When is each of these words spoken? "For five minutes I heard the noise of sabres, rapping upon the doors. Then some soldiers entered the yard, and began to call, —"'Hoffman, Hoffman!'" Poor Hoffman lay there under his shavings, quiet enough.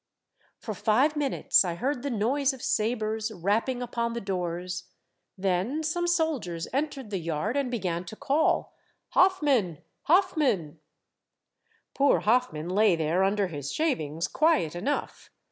"For 0.63 0.73
five 0.73 1.15
minutes 1.15 1.63
I 1.63 1.75
heard 1.75 2.01
the 2.01 2.09
noise 2.09 2.53
of 2.53 2.63
sabres, 2.63 3.31
rapping 3.31 3.83
upon 3.83 4.13
the 4.13 4.19
doors. 4.19 4.85
Then 5.37 5.83
some 5.83 6.07
soldiers 6.07 6.67
entered 6.73 7.11
the 7.11 7.19
yard, 7.19 7.55
and 7.55 7.69
began 7.69 8.03
to 8.05 8.15
call, 8.15 8.73
—"'Hoffman, 9.09 9.77
Hoffman!'" 10.05 10.79
Poor 11.93 12.21
Hoffman 12.21 12.69
lay 12.69 12.95
there 12.95 13.23
under 13.23 13.45
his 13.49 13.71
shavings, 13.71 14.27
quiet 14.27 14.75
enough. 14.75 15.29